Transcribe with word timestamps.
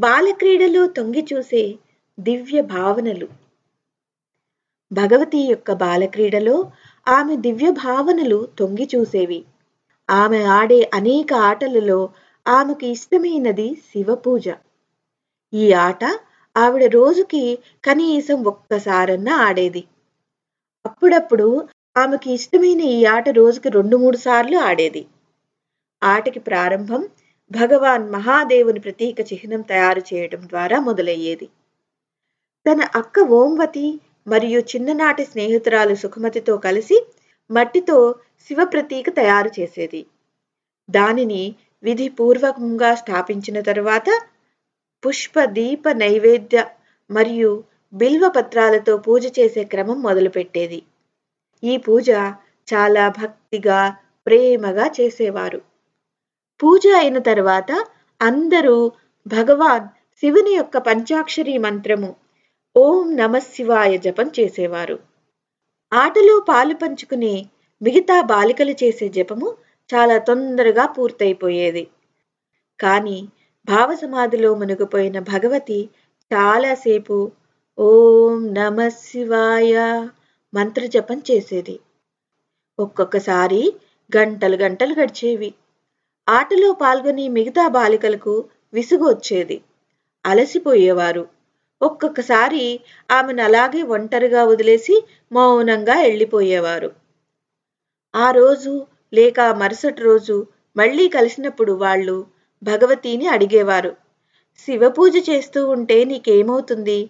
బాలక్రీడలో 0.00 0.86
తొంగి 0.86 1.22
చూసే 1.32 1.78
దివ్య 2.18 2.60
భావనలు. 2.60 3.28
భగవతి 4.92 5.38
యొక్క 5.38 5.72
బాలక్రీడలో 5.72 6.72
ఆమె 7.08 7.36
దివ్య 7.36 7.70
భావనలు 7.70 8.48
తొంగి 8.58 8.88
చూసేవి. 8.94 9.44
ఆమె 10.08 10.40
ఆడే 10.58 10.90
అనేక 10.94 11.32
ఆటలలో 11.34 12.10
ఆమెకు 12.46 12.86
ఇష్టమైనది 12.86 13.68
శివపూజ. 13.88 14.46
ఈ 15.52 15.72
ఆట 15.72 16.04
ఆవిడ 16.56 16.84
రోజుకి 16.94 17.58
కనీసం 17.84 18.44
ఒక్కసారన్నా 18.44 19.36
ఆడేది. 19.36 19.82
అప్పుడప్పుడు 20.84 21.68
ఆమెకి 21.96 22.32
ఇష్టమైన 22.32 22.80
ఈ 22.80 23.04
ఆట 23.04 23.28
రోజుకి 23.28 23.68
రెండు 23.68 23.96
మూడు 23.96 24.16
సార్లు 24.16 24.58
ఆడేది. 24.58 25.02
ఆటకి 26.02 26.40
ప్రారంభం 26.40 27.02
భగవాన్ 27.50 28.10
మహాదేవుని 28.10 28.80
ప్రతీక 28.80 29.20
చిహ్నం 29.32 29.60
తయారు 29.60 30.02
చేయడం 30.14 30.48
ద్వారా 30.48 30.80
మొదలయ్యేది. 30.80 31.48
తన 32.66 32.80
అక్క 32.94 33.20
ఓంవతి 33.20 34.00
మరియు 34.26 34.60
చిన్ననాటి 34.60 35.24
స్నేహితురాలు 35.24 35.94
సుఖమతితో 35.94 36.56
కలిసి 36.56 37.06
మట్టితో 37.50 38.14
శివ 38.38 38.64
ప్రతీక 38.64 39.10
తయారు 39.10 39.60
చేసేది. 39.60 40.06
దానిని 40.90 41.54
విధిపూర్వకంగా 41.82 42.94
స్థాపించిన 42.94 43.60
తరువాత 43.60 44.08
పుష్ప 45.04 45.44
దీప 45.44 45.88
నైవేద్య 45.88 46.66
మరియు 47.10 47.64
బిల్వ 47.92 48.28
పత్రాలతో 48.28 48.96
పూజ 48.96 49.38
చేసే 49.38 49.64
క్రమం 49.64 50.02
మొదలుపెట్టేది. 50.02 50.82
ఈ 51.62 51.76
పూజ 51.76 52.10
చాలా 52.68 53.08
భక్తిగా 53.08 53.96
ప్రేమగా 54.26 54.86
చేసేవారు. 55.00 55.69
పూజ 56.62 56.86
అయిన 56.98 57.18
తర్వాత 57.18 57.86
అందరూ 58.20 58.92
భగవాన్ 59.26 59.86
శివుని 60.22 60.52
యొక్క 60.54 60.78
పంచాక్షరి 60.78 61.58
మంత్రము 61.58 62.16
ఓం 62.76 63.16
నమ 63.16 63.38
శివాయ 63.38 63.96
జపం 63.96 64.32
చేసేవారు. 64.40 64.98
ఆటలో 65.92 66.40
పాలు 66.40 66.74
పంచుకునే 66.74 67.46
మిగతా 67.82 68.20
బాలికలు 68.22 68.70
చేసే 68.70 69.08
జపము 69.08 69.56
చాలా 69.90 70.18
తొందరగా 70.18 70.86
పూర్తయిపోయేది. 70.86 71.84
కానీ 72.80 73.28
భావసమాధిలో 73.68 74.54
మునిగిపోయిన 74.54 75.18
భగవతి 75.18 75.88
చాలాసేపు 76.32 77.32
ఓం 77.78 78.54
నమ 78.54 78.88
శివాయ 78.88 79.74
మంత్రజపం 80.54 81.22
చేసేది. 81.30 81.80
ఒక్కొక్కసారి 82.78 83.62
గంటలు 84.16 84.56
గంటలు 84.56 84.94
గడిచేవి. 84.94 85.54
ఆటలో 86.30 86.72
పాల్గొని 86.72 87.28
మిగతా 87.28 87.68
బాలికలకు 87.68 88.34
విసుగు 88.72 89.04
వచ్చేది 89.08 89.56
అలసిపోయేవారు. 90.24 91.22
ఒక్కొక్కసారి 91.82 92.64
ఆమెను 93.10 93.42
అలాగే 93.42 93.82
ఒంటరిగా 93.82 94.44
వదిలేసి 94.44 94.94
మౌనంగా 95.32 95.96
వెళ్ళిపోయేవారు. 96.02 96.90
ఆ 98.14 98.30
రోజు 98.30 98.86
లేక 99.14 99.40
మరుసటి 99.40 100.02
రోజు 100.02 100.36
మళ్ళీ 100.76 101.08
కలిసినప్పుడు 101.08 101.72
వాళ్ళు 101.72 102.16
భగవతిని 102.62 103.26
అడిగేవారు. 103.26 103.92
శివ 104.58 104.88
పూజ 104.88 105.14
చేస్తూ 105.30 105.60
ఉంటే 105.66 106.04
నీకేమవుతుంది? 106.04 107.00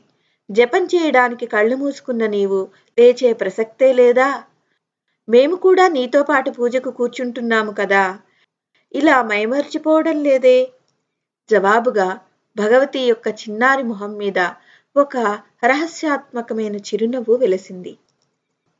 జపం 0.50 0.84
చేయడానికి 0.84 1.46
కళ్ళు 1.46 1.76
మూసుకున్న 1.76 2.26
నీవు 2.26 2.60
లేచే 2.98 3.32
ప్రసక్తే 3.32 3.92
లేదా? 3.92 4.28
మేము 5.28 5.56
కూడా 5.56 5.88
నీతో 5.88 6.22
పాటు 6.22 6.50
పూజకు 6.50 6.90
కూర్చుంటున్నాము 6.90 7.72
కదా. 7.72 8.04
ఇలా 8.94 9.22
మైమర్చిపోవడం 9.22 10.22
లేదే? 10.22 10.72
జవాబుగా 11.50 12.20
భగవతి 12.56 13.00
యొక్క 13.00 13.28
చిన్నారి 13.28 13.82
మొహం 13.82 14.16
మీద 14.16 14.50
ఒక 14.96 15.16
రహస్యాత్మకమైన 15.64 16.76
చిరునవ్వు 16.76 17.34
వెలసింది. 17.36 17.98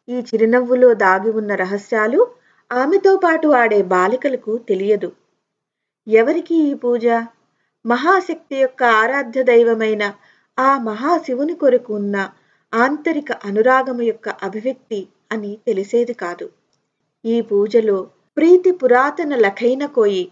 ఈ 0.08 0.12
చిరునవ్వులో 0.12 0.94
దాగి 0.94 1.31
ఉన్న 1.31 1.55
రహస్యాలు 1.55 2.26
ఆమెతో 2.72 3.16
పాటు 3.16 3.49
ఆడే 3.49 3.82
బాలికలకు 3.82 4.59
తెలియదు. 4.59 5.12
ఎవరికి 6.06 6.54
ఈ 6.54 6.75
పూజ? 6.75 7.06
మహాశక్తి 7.87 8.56
యొక్క 8.56 8.82
ఆరాధ్య 8.84 9.43
దైవమైన 9.43 10.15
ఆ 10.59 10.78
మహాశివుని 10.78 11.54
కొరకు 11.54 11.94
ఉన్న 11.94 12.31
ఆంతరిక 12.75 13.32
అనురాగము 13.32 14.03
యొక్క 14.03 14.28
అభివ్యక్తి 14.28 15.09
అని 15.32 15.59
తెలిసేది 15.66 16.15
కాదు. 16.15 16.49
ఈ 17.25 17.41
పూజలో 17.41 17.99
ప్రీతి 18.36 18.70
పురాతన 18.70 19.34
లఖైన 19.36 19.86
కోయి 19.86 20.24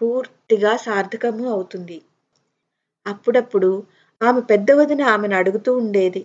పూర్తిగా 0.00 0.76
సార్థకము 0.76 1.44
అవుతుంది. 1.50 1.98
అప్పుడప్పుడు 3.06 3.70
ఆమె 4.22 4.40
పెద్ద 4.40 4.70
వదిన 4.72 5.02
ఆమెను 5.02 5.36
అడుగుతూ 5.36 5.70
ఉండేది 5.76 6.22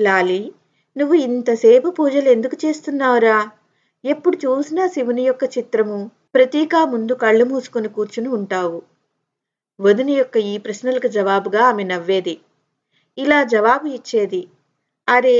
లాలి 0.00 0.52
నువ్వు 0.96 1.14
ఇంతసేపు 1.14 1.88
పూజలు 1.88 2.28
ఎందుకు 2.28 2.56
చేస్తున్నావురా? 2.64 3.38
ఎప్పుడు 4.04 4.36
చూసినా 4.36 4.86
శివుని 4.86 5.24
యొక్క 5.26 5.44
చిత్రము 5.58 6.10
ప్రతీకా 6.34 6.84
ముందు 6.84 7.14
కళ్ళు 7.14 7.44
మూసుకొని 7.44 7.88
కూర్చుని 7.88 8.28
ఉంటావు. 8.28 8.82
వదిన 9.80 10.10
యొక్క 10.10 10.36
ఈ 10.36 10.58
ప్రశ్నలకు 10.58 11.08
జవాబుగా 11.08 11.62
ఆమె 11.64 11.84
నవ్వేది. 11.84 12.36
ఇలా 13.18 13.42
జవాబు 13.44 13.86
ఇచ్చేది 13.88 14.42
అరే 15.08 15.38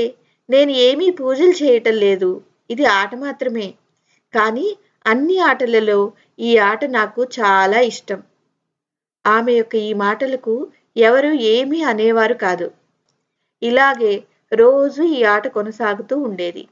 నేను 0.49 0.71
ఏమీ 0.71 1.09
పూజలు 1.09 1.55
చేయటం 1.63 1.93
లేదు 1.93 2.41
ఇది 2.69 2.85
ఆట 2.85 3.11
మాత్రమే. 3.15 3.67
కానీ 4.33 4.67
అన్ని 5.07 5.39
ఆటలలో 5.39 6.11
ఈ 6.39 6.57
ఆట 6.57 6.85
నాకు 6.85 7.23
చాలా 7.23 7.79
ఇష్టం. 7.79 8.23
ఆమె 9.25 9.53
యొక్క 9.53 9.75
ఈ 9.75 9.93
మాటలకు 9.93 10.71
ఎవరు 10.97 11.27
ఏమీ 11.27 11.81
అనేవారు 11.81 12.33
కాదు. 12.33 12.71
ఇలాగే 13.61 14.23
రోజు 14.53 15.01
ఈ 15.01 15.23
ఆట 15.23 15.47
కొనసాగుతూ 15.47 16.17
ఉండేది. 16.17 16.67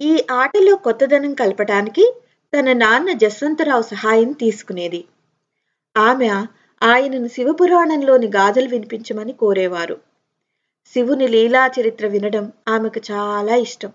ఈ 0.00 0.24
ఆటలో 0.30 0.76
కొత్తదనం 0.76 1.34
కలపటానికి 1.34 2.14
తన 2.52 2.72
నాన్న 2.72 3.12
జస్వంతరావు 3.12 3.82
సహాయం 3.82 4.32
తీసుకునేది. 4.32 5.04
ఆమె 5.96 6.28
ఆయనను 6.82 7.28
శివపురాణంలోని 7.28 8.26
గాథలు 8.26 8.68
వినిపించమని 8.68 9.32
కోరేవారు. 9.32 10.00
శివుని 10.86 11.28
లీలా 11.28 11.66
చరిత్ర 11.66 12.06
వినడం 12.06 12.52
ఆమెకు 12.68 13.00
చాలా 13.12 13.54
ఇష్టం. 13.54 13.92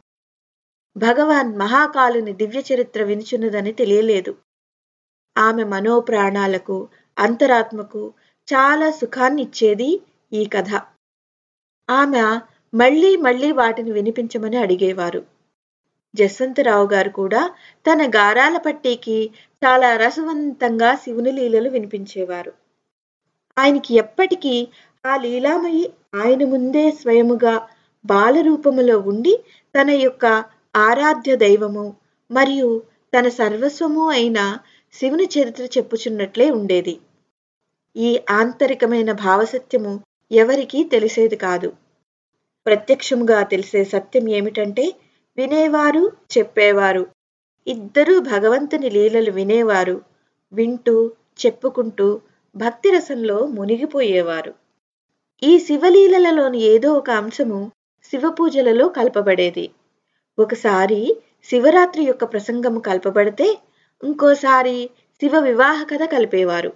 భగవాన్ 1.00 1.58
మహాకాలుని 1.58 2.34
దివ్య 2.34 2.62
చరిత్ర 2.70 3.04
వినుచున్నదని 3.04 3.72
తెలియలేదు. 3.72 4.36
ఆమె 5.38 5.64
మనోప్రాణాలకు 5.64 6.88
అంతరాత్మకు 7.18 8.14
చాలా 8.48 8.92
సుఖాన్ని 8.92 9.42
ఇచ్చేది 9.42 9.90
ఈ 10.34 10.46
కథ. 10.46 10.72
ఆమె 11.90 12.22
మళ్ళీ 12.74 13.16
మళ్ళీ 13.16 13.52
వాటిని 13.52 13.92
వినిపించమని 13.92 14.58
అడిగేవారు. 14.58 15.22
జస్వంతరావు 16.16 16.88
గారు 16.88 17.10
కూడా 17.10 17.42
తన 17.88 18.10
గారాల 18.10 18.58
పట్టీకి 18.58 19.18
చాలా 19.66 19.96
రసవంతంగా 19.96 20.96
శివుని 20.96 21.32
లీలలు 21.32 21.70
వినిపించేవారు. 21.70 22.54
ఆయనకి 23.58 23.96
ఎప్పటికీ 23.96 24.56
ఆ 25.06 25.16
లీలామయి 25.16 25.84
ఆయన 26.16 26.46
ముందే 26.46 26.92
స్వయముగా 26.92 27.68
బాలరూపములో 28.06 29.00
ఉండి 29.00 29.34
తన 29.76 29.90
యొక్క 29.90 30.26
ఆరాధ్య 30.80 31.36
దైవము 31.36 31.86
మరియు 32.32 32.70
తన 33.14 33.30
సర్వస్వము 33.30 34.10
అయిన 34.10 34.40
శివుని 34.94 35.28
చరిత్ర 35.38 35.64
చెప్పుచున్నట్లే 35.66 36.52
ఉండేది. 36.52 36.96
ఈ 37.96 38.10
ఆంతరికమైన 38.30 39.12
భావసత్యము 39.12 39.94
ఎవరికీ 40.32 40.84
తెలిసేది 40.84 41.36
కాదు. 41.36 41.70
ప్రత్యక్షముగా 42.66 43.44
తెలిసే 43.44 43.84
సత్యం 43.84 44.30
ఏమిటంటే 44.30 44.86
వినేవారు 45.38 46.12
చెప్పేవారు. 46.38 47.04
ఇద్దరూ 47.68 48.20
భగవంతుని 48.20 48.90
లీలలు 48.90 49.32
వినేవారు. 49.32 50.02
వింటూ 50.54 50.96
చెప్పుకుంటూ 51.46 52.08
భక్తిరసంలో 52.56 53.46
మునిగిపోయేవారు. 53.48 54.54
ఈ 55.44 55.60
శివలీలలలోని 55.60 56.60
ఏదో 56.62 56.94
ఒక 56.94 57.10
అంశము 57.10 57.60
శివపూజలలో 58.04 58.88
కలపబడేది. 58.90 59.66
ఒకసారి 60.40 61.18
శివరాత్రి 61.50 62.04
యొక్క 62.04 62.24
ప్రసంగము 62.24 62.80
కలపబడితే 62.80 63.58
ఇంకోసారి 64.04 64.90
శివ 65.22 65.40
వివాహ 65.40 65.84
కథ 65.84 66.04
కలిపేవారు. 66.04 66.74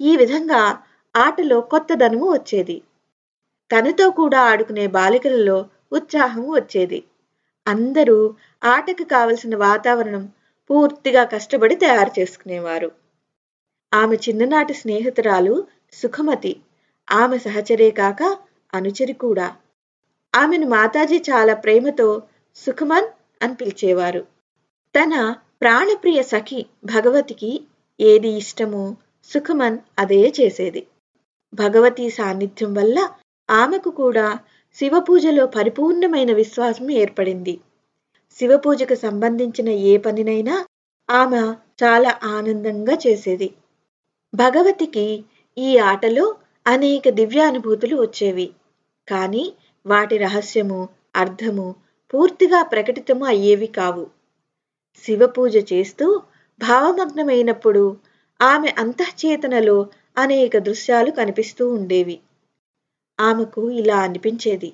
ఈ 0.00 0.16
విధంగా 0.16 0.78
ఆటలో 1.16 1.60
కొత్తదనము 1.60 2.32
వచ్చేది. 2.32 2.82
తనతో 3.72 4.10
కూడా 4.10 4.40
ఆడుకునే 4.40 4.86
బాలికలలో 4.86 5.66
ఉత్సాహం 5.92 6.50
వచ్చేది. 6.50 7.04
అందరూ 7.68 8.34
ఆటకు 8.64 9.04
కావలసిన 9.04 9.56
వాతావరణం 9.56 10.32
పూర్తిగా 10.70 11.24
కష్టపడి 11.24 11.74
తయారు 11.74 12.20
చేసుకునేవారు. 12.20 12.90
ఆమె 13.94 14.16
చిన్ననాటి 14.16 14.74
స్నేహితురాలు 14.74 15.66
సుఖమతి 15.92 16.56
ఆమె 17.10 17.38
సహచరే 17.38 17.90
కాక 17.90 18.36
అనుచరి 18.74 19.12
కూడా. 19.12 19.56
ఆమెను 20.36 20.66
మాతాజీ 20.66 21.22
చాలా 21.30 21.54
ప్రేమతో 21.54 22.22
సుఖమన్ 22.66 23.08
అని 23.42 23.54
పిలిచేవారు. 23.54 24.26
తన 24.94 25.34
ప్రాణప్రియ 25.60 26.22
సఖి 26.22 26.66
భగవతికి 26.84 27.64
ఏది 28.00 28.28
ఇష్టమో 28.28 28.96
సుఖమన్ 29.24 29.78
అదే 29.98 30.32
చేసేది. 30.40 30.86
భగవతి 31.54 32.10
సాన్నిధ్యం 32.10 32.74
వల్ల 32.74 33.08
ఆమెకు 33.50 33.90
కూడా 33.90 34.38
శివపూజలో 34.74 35.46
పరిపూర్ణమైన 35.46 36.32
విశ్వాసం 36.32 36.90
ఏర్పడింది. 36.90 37.60
శివపూజకు 38.38 38.94
సంబంధించిన 38.94 39.68
ఏ 39.68 39.96
పనినైనా 39.96 40.66
ఆమె 41.10 41.40
చాలా 41.84 42.18
ఆనందంగా 42.24 42.98
చేసేది. 43.06 43.54
భగవతికి 44.34 45.24
ఈ 45.58 45.78
ఆటలో 45.78 46.34
అనేక 46.66 47.08
దివ్యానుభూతులు 47.08 47.96
వచ్చేవి. 47.96 48.50
కానీ 49.08 49.54
వాటి 49.86 50.18
రహస్యము 50.18 50.88
అర్థము 51.16 51.74
పూర్తిగా 52.14 52.62
ప్రకటితము 52.62 53.26
అయ్యేవి 53.26 53.66
కావు. 53.66 54.06
శివపూజ 55.04 55.72
చేస్తూ 55.72 56.22
భావమగ్నమైనప్పుడు 56.58 57.96
ఆమె 58.42 58.68
అంతఃచేతనలో 58.78 59.86
అనేక 60.18 60.58
దృశ్యాలు 60.58 61.10
కనిపిస్తూ 61.10 61.72
ఉండేవి. 61.72 62.20
ఆమెకు 63.20 63.70
ఇలా 63.70 63.96
అనిపించేది. 63.96 64.72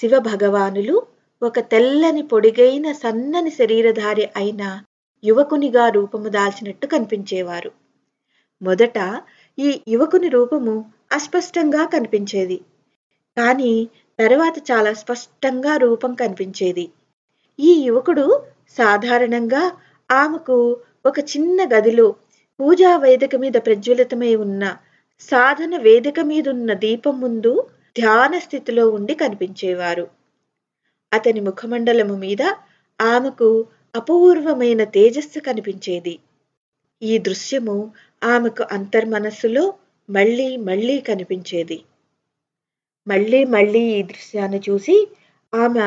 శివ 0.00 0.18
భగవానులు 0.18 1.06
ఒక 1.42 1.58
తెల్లని 1.58 2.22
పొడిగైన 2.22 2.92
సన్నని 2.92 3.50
శరీరధారి 3.50 4.28
అయిన 4.36 4.82
యువకునిగా 5.24 5.88
రూపము 5.88 6.28
దాల్చినట్టు 6.28 6.86
కనిపించేవారు. 6.86 7.70
మొదట 8.62 9.22
ఈ 9.58 9.80
యువకుని 9.88 10.28
రూపము 10.28 10.92
అస్పష్టంగా 11.12 11.86
కనిపించేది. 11.86 12.56
కానీ 13.36 13.88
తర్వాత 14.20 14.58
చాలా 14.70 14.92
స్పష్టంగా 14.92 15.76
రూపం 15.76 16.14
కనిపించేది. 16.14 16.90
ఈ 17.58 17.72
యువకుడు 17.82 18.26
సాధారణంగా 18.78 19.62
ఆమెకు 20.10 20.56
ఒక 21.06 21.18
చిన్న 21.18 21.68
గదిలో 21.74 22.06
పూజా 22.60 22.96
వేదిక 22.96 23.36
మీద 23.36 23.56
ప్రజ్వలితమై 23.66 24.34
ఉన్న 24.34 24.76
సాధన 25.20 25.76
వేదిక 25.76 26.20
మీదున్న 26.20 26.72
దీపం 26.74 27.20
ముందు 27.20 27.52
ధ్యాన 27.96 28.38
స్థితిలో 28.38 28.88
ఉండి 28.88 29.14
కనిపించేవారు. 29.14 30.06
అతని 31.12 31.40
ముఖమండలము 31.40 32.16
మీద 32.16 32.42
ఆమెకు 33.00 33.48
అపూర్వమైన 33.94 34.84
తేజస్సు 34.84 35.40
కనిపించేది. 35.40 36.14
ఈ 37.02 37.18
దృశ్యము 37.18 37.76
ఆమెకు 38.22 38.64
అంతర్మనస్సులో 38.72 39.64
మళ్ళీ 40.08 40.56
మళ్ళీ 40.56 41.00
కనిపించేది. 41.00 41.78
మళ్ళీ 43.10 43.40
మళ్ళీ 43.54 43.82
ఈ 43.96 44.02
దృశ్యాన్ని 44.02 44.60
చూసి 44.68 44.96
ఆమె 45.52 45.86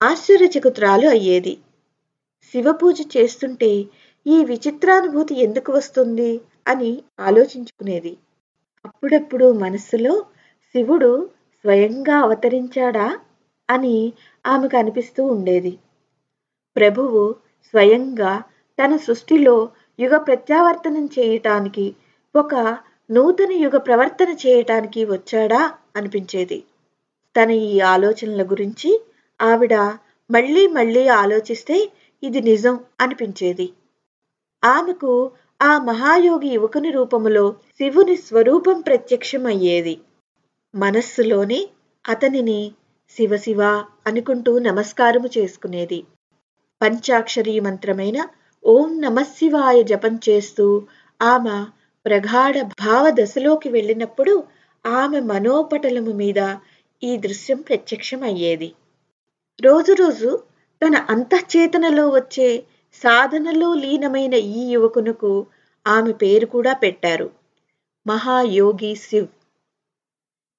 ఆశ్చర్యచకుతురాలు 0.00 1.06
అయ్యేది. 1.08 1.54
శివపూజ 2.54 2.98
చేస్తుంటే 3.16 3.70
ఈ 4.26 4.38
విచిత్రానుభూతి 4.44 5.34
ఎందుకు 5.42 5.70
వస్తుంది 5.72 6.30
అని 6.68 6.90
ఆలోచించుకునేది. 7.20 8.12
అప్పుడప్పుడు 8.84 9.46
మనస్సులో 9.64 10.14
శివుడు 10.74 11.10
స్వయంగా 11.64 12.16
అవతరించాడా 12.18 13.06
అని 13.68 13.96
ఆమెకు 14.44 14.76
అనిపిస్తూ 14.76 15.22
ఉండేది. 15.24 15.72
ప్రభువు 16.76 17.20
స్వయంగా 17.74 18.32
తన 18.78 18.92
సృష్టిలో 18.96 19.56
యుగ 19.98 20.14
ప్రత్యావర్తనం 20.18 21.04
చేయటానికి 21.16 21.86
ఒక 22.34 22.54
నూతన 23.12 23.52
యుగ 23.52 23.76
ప్రవర్తన 23.76 24.36
చేయటానికి 24.46 25.04
వచ్చాడా 25.04 25.60
అనిపించేది. 25.96 26.64
తన 27.36 27.50
ఈ 27.50 27.80
ఆలోచనల 27.80 28.42
గురించి 28.42 28.90
ఆవిడ 29.40 29.74
మళ్ళీ 30.30 30.66
మళ్ళీ 30.66 31.08
ఆలోచిస్తే 31.08 31.90
ఇది 32.22 32.40
నిజం 32.40 32.80
అనిపించేది. 33.00 33.72
ఆమెకు 34.64 35.12
ఆ 35.62 35.78
మహాయోగి 35.78 36.48
యువకుని 36.48 36.90
రూపములో 36.90 37.56
శివుని 37.78 38.16
స్వరూపం 38.16 38.80
ప్రత్యక్షమయ్యేది. 38.80 40.00
మనస్సులోనే 40.74 41.68
అతనిని 42.08 42.60
శివశివ 43.16 43.62
అనుకుంటూ 44.06 44.58
నమస్కారము 44.58 45.28
చేసుకునేది. 45.38 46.04
పంచాక్షరీ 46.80 47.60
మంత్రమైన 47.60 48.26
ఓం 48.64 49.00
నమశివాయ 49.00 49.82
జపం 49.82 50.20
చేస్తూ 50.28 50.66
ఆమె 51.22 51.58
ప్రగాఢ 52.06 52.62
భావ 52.62 53.10
దశలోకి 53.10 53.68
వెళ్ళినప్పుడు 53.68 54.44
ఆమె 54.86 55.20
మనోపటలము 55.20 56.12
మీద 56.12 56.40
ఈ 57.02 57.16
దృశ్యం 57.16 57.60
ప్రత్యక్షం 57.60 58.22
అయ్యేది 58.22 58.74
రోజు 59.64 59.92
రోజు 59.92 60.30
తన 60.82 60.96
అంతఃచేతనలో 61.10 62.08
వచ్చే 62.08 62.64
సాధనలో 63.02 63.74
లీనమైన 63.74 64.34
ఈ 64.34 64.62
యువకునకు 64.70 65.46
ఆమె 65.86 66.12
పేరు 66.12 66.46
కూడా 66.46 66.72
పెట్టారు. 66.72 67.30
మహాయోగి 68.06 68.94
శివ్. 68.94 69.28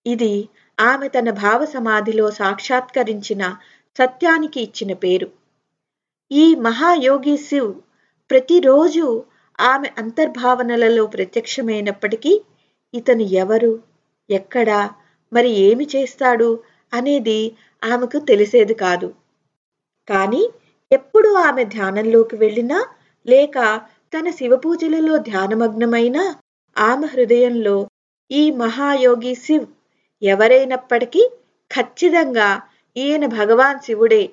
ఇది 0.06 0.50
ఆమె 0.80 1.08
తన 1.08 1.30
భావ 1.30 1.66
సమాధిలో 1.66 2.32
సాక్షాత్కరించిన 2.32 3.58
సత్యానికి 4.00 4.62
ఇచ్చిన 4.62 4.94
పేరు. 4.94 5.28
ఈ 6.32 6.56
మహాయోగి 6.56 7.38
శివ్ 7.38 7.74
ప్రతిరోజు 8.30 9.26
ఆమె 9.60 9.90
అంతర్భావనలలో 9.98 11.06
ప్రత్యక్షమైనప్పటికీ 11.06 12.34
ఇతను 12.94 13.22
ఎవరు 13.22 13.74
ఎక్కడా 14.30 14.80
మరి 15.32 15.50
ఏమి 15.68 15.86
చేస్తాడు 15.86 16.50
అనేది 16.94 17.40
ఆమెకు 17.84 18.20
తెలిసేది 18.20 18.74
కాదు. 18.74 19.08
కానీ 20.08 20.44
ఎప్పుడు 20.92 21.30
ఆమె 21.38 21.64
ధ్యానంలోకి 21.66 22.36
వెళ్ళినా 22.36 22.80
లేక 23.26 23.58
తన 24.14 24.30
శివపూజలలో 24.30 25.18
ధ్యానమగ్నమైన 25.18 26.18
ఆమె 26.78 27.08
హృదయంలో 27.08 27.78
ఈ 28.32 28.52
మహాయోగి 28.52 29.36
శివ్ 29.36 29.66
ఎవరైనప్పటికీ 30.22 31.24
ఖచ్చితంగా 31.72 32.50
ఈయన 32.96 33.26
భగవాన్ 33.26 33.80
శివుడే 33.80 34.24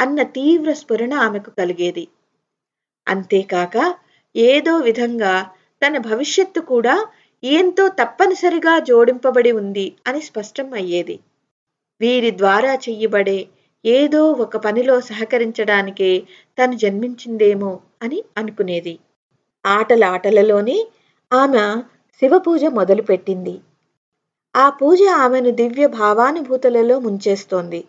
అన్న 0.00 0.22
తీవ్ర 0.22 0.72
స్ఫురణ 0.72 1.14
ఆమెకు 1.14 1.50
కలిగేది. 1.50 2.08
అంతేకాక 3.06 3.76
ఏదో 4.36 4.76
విధంగా 4.76 5.50
తన 5.82 5.98
భవిష్యత్తు 5.98 6.60
కూడా 6.60 7.06
ఈయంతో 7.44 7.88
తప్పనిసరిగా 7.88 8.78
జోడింపబడి 8.78 9.52
ఉంది 9.52 9.96
అని 10.06 10.20
స్పష్టం 10.20 10.72
అయ్యేది. 10.74 11.20
వీరి 12.00 12.30
ద్వారా 12.30 12.74
చెయ్యబడే 12.74 13.48
ఏదో 13.84 14.32
ఒక 14.32 14.56
పనిలో 14.56 15.00
సహకరించడానికే 15.00 16.26
తను 16.58 16.76
జన్మించిందేమో 16.76 17.80
అని 18.02 18.24
అనుకునేది. 18.36 18.98
ఆటలాటలలోనే 19.66 20.86
ఆమె 21.32 21.82
శివపూజ 22.22 22.64
మొదలుపెట్టింది. 22.64 23.60
ఆ 24.56 24.70
పూజ 24.70 25.02
ఆమెను 25.08 25.50
దివ్య 25.50 25.86
భావానుభూతులలో 25.86 26.98
ముంచేస్తోంది. 26.98 27.84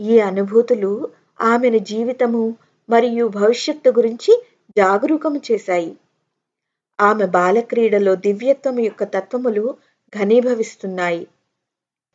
ఈ 0.00 0.20
అనుభూతులు 0.20 1.08
ఆమెను 1.40 1.78
జీవితము 1.78 2.56
మరియు 2.88 3.28
భవిష్యత్తు 3.28 3.90
గురించి 3.90 4.42
జాగరూకము 4.76 5.40
చేశాయి. 5.52 5.96
ఆమె 7.00 7.26
బాలక్రీడలో 7.26 8.14
దివ్యత్వం 8.14 8.80
యొక్క 8.80 9.04
తత్వములు 9.04 9.76
ఘనీభవిస్తున్నాయి. 10.16 11.26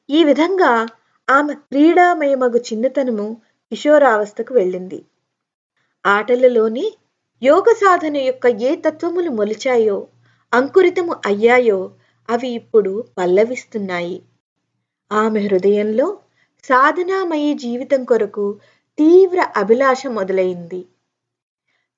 ఈ 0.09 0.23
విధంగా 0.23 0.87
ఆమె 1.29 1.53
క్రీడామయమగు 1.53 2.57
చిన్నతనము 2.57 3.41
కిషోరావస్థకు 3.71 4.53
వెళ్ళింది. 4.53 5.05
ఆటలలోని 6.05 6.97
యోగ 7.41 7.73
సాధన 7.73 8.17
యొక్క 8.17 8.45
ఏ 8.45 8.75
తత్వములు 8.75 9.29
మొలిచాయో 9.29 10.07
అంకురితము 10.53 11.15
అయ్యాయో 11.25 11.91
అవి 12.29 12.49
ఇప్పుడు 12.49 13.05
పల్లవిస్తున్నాయి. 13.17 14.21
ఆమె 15.11 15.39
హృదయంలో 15.39 16.17
సాధనామయీ 16.63 17.53
జీవితం 17.53 18.03
కొరకు 18.03 18.59
తీవ్ర 18.97 19.41
అభిలాష 19.57 20.07
మొదలైంది. 20.07 20.85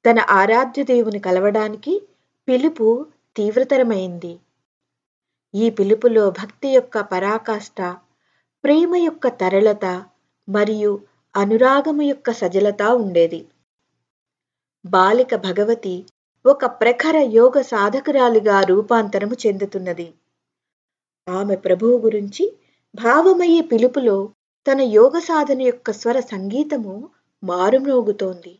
తన 0.05 0.19
ఆరాధ్య 0.29 0.83
దేవుని 0.83 1.19
కలవడానికి 1.19 2.01
పిలుపు 2.47 3.05
తీవ్రతరమైంది. 3.35 4.39
ఈ 5.53 5.69
పిలుపులో 5.69 6.29
భక్తి 6.29 6.69
యొక్క 6.69 7.01
పరాకాష్ట 7.01 7.81
ప్రేమ 8.63 8.95
యొక్క 8.95 9.27
తరళత 9.27 10.05
మరియు 10.50 11.00
అనురాగము 11.35 12.01
యొక్క 12.01 12.31
సజలత 12.31 12.81
ఉండేది. 12.83 13.45
బాలిక 14.85 15.35
భగవతి 15.35 16.05
ఒక 16.45 16.65
ప్రఖర 16.65 17.17
యోగ 17.17 17.62
సాధకురాలిగా 17.62 18.62
రూపాంతరము 18.62 19.35
చెందుతున్నది. 19.47 20.13
ఆమె 21.27 21.55
ప్రభువు 21.55 21.97
గురించి 21.97 22.57
భావమయ్యే 22.95 23.62
పిలుపులో 23.62 24.29
తన 24.67 24.81
యోగ 24.81 25.19
సాధన 25.19 25.62
యొక్క 25.62 25.91
స్వర 25.91 26.19
సంగీతము 26.19 27.09
మారుమ్రోగుతోంది. 27.43 28.59